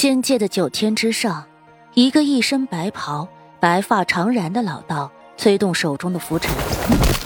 [0.00, 1.44] 仙界的九天之上，
[1.92, 3.28] 一个一身白袍、
[3.60, 6.50] 白发长髯的老道催动手中的拂尘，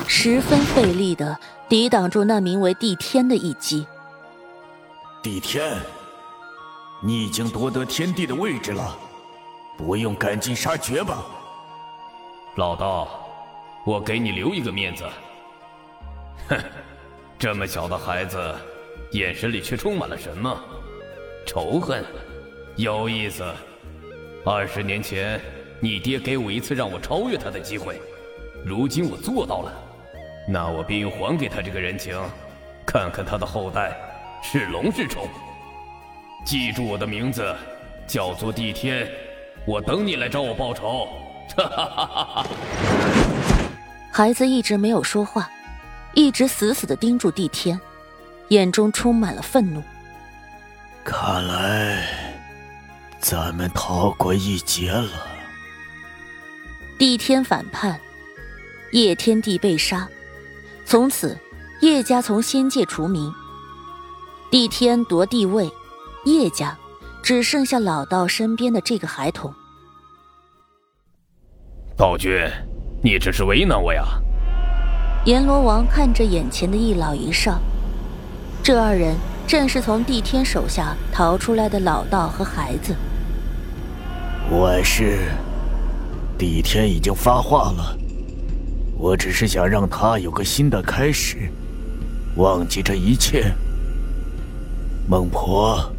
[0.09, 3.87] 十分费力的抵挡住那名为帝天的一击。
[5.23, 5.79] 帝天，
[7.01, 8.99] 你已经夺得天帝的位置了，
[9.79, 11.25] 不用赶尽杀绝吧？
[12.57, 13.09] 老道，
[13.87, 15.05] 我给你留一个面子。
[16.49, 16.59] 哼，
[17.39, 18.37] 这么小的孩子，
[19.13, 20.59] 眼神里却充满了什么？
[21.47, 22.05] 仇恨。
[22.77, 23.45] 有意思，
[24.45, 25.41] 二十年前
[25.79, 28.01] 你爹给我一次让我超越他的机会，
[28.65, 29.73] 如今我做到了，
[30.49, 32.21] 那我便还给他这个人情，
[32.85, 33.97] 看看他的后代
[34.43, 35.29] 是龙是虫。
[36.45, 37.55] 记住我的名字，
[38.09, 39.09] 叫做帝天，
[39.65, 41.07] 我等你来找我报仇。
[41.57, 42.47] 哈哈哈哈哈！
[44.11, 45.49] 孩子一直没有说话，
[46.13, 47.81] 一直死死的盯住帝天，
[48.49, 49.81] 眼中充满了愤怒。
[51.05, 52.24] 看来。
[53.25, 55.09] 咱们逃过一劫了。
[56.99, 57.99] 帝天反叛，
[58.93, 60.07] 叶天帝被杀，
[60.85, 61.35] 从此
[61.81, 63.33] 叶家从仙界除名。
[64.51, 65.73] 帝天夺帝位，
[66.27, 66.77] 叶家
[67.23, 69.51] 只剩下老道身边的这个孩童。
[71.97, 72.47] 道君，
[73.03, 74.05] 你这是为难我呀！
[75.25, 77.59] 阎罗王看着眼前的一老一少，
[78.63, 82.95] 这二人正是从帝天手下逃出来的老道和孩子。
[84.61, 85.19] 万事，
[86.39, 87.99] 帝天已经发话了，
[88.97, 91.51] 我只是想让他有个新的开始，
[92.37, 93.53] 忘记这一切。
[95.09, 95.93] 孟婆，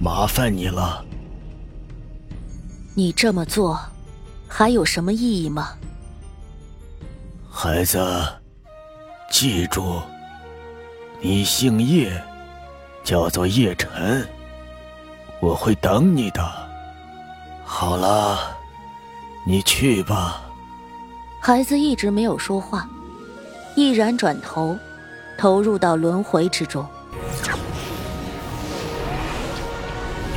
[0.00, 1.04] 麻烦你了。
[2.94, 3.78] 你这么做，
[4.48, 5.70] 还有什么意义吗？
[7.50, 7.98] 孩子，
[9.30, 10.00] 记住，
[11.20, 12.12] 你姓叶，
[13.04, 14.26] 叫做叶晨，
[15.40, 16.65] 我会等你的。
[17.68, 18.56] 好了，
[19.44, 20.40] 你去吧。
[21.40, 22.88] 孩子一直没有说话，
[23.74, 24.78] 毅然转头，
[25.36, 26.86] 投入到轮回之中。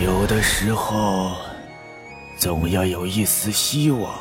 [0.04, 1.38] 有的时候，
[2.38, 4.20] 总要有一丝希望，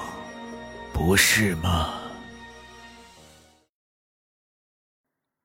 [0.92, 1.94] 不是吗？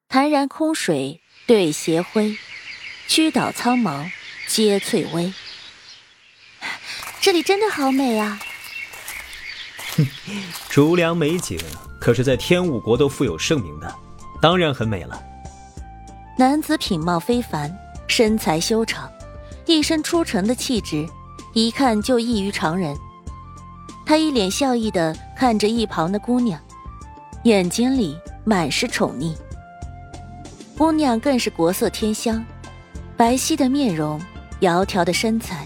[0.09, 2.37] 潭然空水对斜晖，
[3.07, 4.11] 曲倒苍茫
[4.47, 5.33] 皆翠微。
[7.23, 8.37] 这里真的好美啊！
[9.95, 10.05] 哼，
[10.69, 11.57] 竹梁美景
[11.97, 13.95] 可是在天武国都富有盛名的，
[14.41, 15.23] 当然很美了。
[16.37, 17.73] 男子品貌非凡，
[18.09, 19.09] 身材修长，
[19.65, 21.07] 一身出尘的气质，
[21.53, 22.93] 一看就异于常人。
[24.05, 26.59] 他一脸笑意的看着一旁的姑娘，
[27.45, 29.33] 眼睛里满是宠溺。
[30.77, 32.43] 姑娘更是国色天香，
[33.15, 34.21] 白皙的面容，
[34.59, 35.65] 窈窕的身材。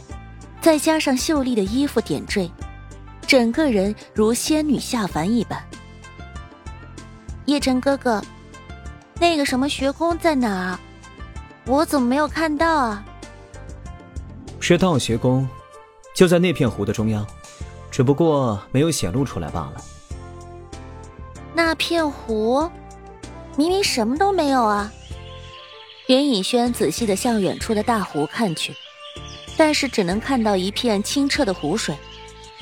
[0.68, 2.52] 再加上秀丽的衣服点缀，
[3.26, 5.58] 整个人如仙女下凡一般。
[7.46, 8.22] 叶辰哥哥，
[9.18, 10.80] 那个什么学宫在哪儿？
[11.66, 13.06] 我怎么没有看到啊？
[14.60, 15.48] 是道学宫，
[16.14, 17.26] 就在那片湖的中央，
[17.90, 19.82] 只不过没有显露出来罢了。
[21.54, 22.70] 那片湖，
[23.56, 24.92] 明明什么都没有啊！
[26.08, 28.76] 袁以轩仔细的向远处的大湖看去。
[29.58, 31.98] 但是只能看到一片清澈的湖水，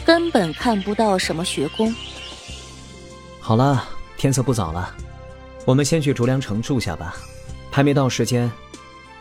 [0.05, 1.93] 根本看不到什么学宫。
[3.41, 3.83] 好了，
[4.17, 4.95] 天色不早了，
[5.65, 7.15] 我们先去竹梁城住下吧。
[7.69, 8.49] 还没到时间，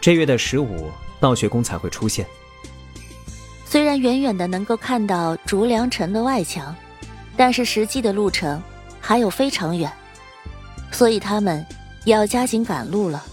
[0.00, 2.24] 这月的十五，道学宫才会出现。
[3.66, 6.74] 虽然远远的能够看到竹梁城的外墙，
[7.36, 8.62] 但是实际的路程
[9.00, 9.92] 还有非常远，
[10.92, 11.66] 所以他们
[12.04, 13.24] 要加紧赶路了。